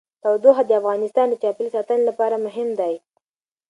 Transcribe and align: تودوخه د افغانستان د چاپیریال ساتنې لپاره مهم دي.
تودوخه 0.23 0.63
د 0.65 0.71
افغانستان 0.81 1.27
د 1.29 1.35
چاپیریال 1.43 1.73
ساتنې 1.75 2.03
لپاره 2.09 2.35
مهم 2.45 2.69
دي. 2.79 2.93